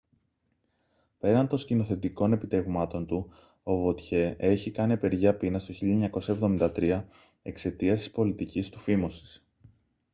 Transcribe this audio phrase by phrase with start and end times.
[1.19, 3.31] πέραν των σκηνοθετικών επιτευγμάτων του
[3.63, 5.73] o vautier έχει κάνει απεργία πείνας το
[6.71, 7.03] 1973
[7.41, 9.45] εξαιτίας της πολιτικής του φίμωσης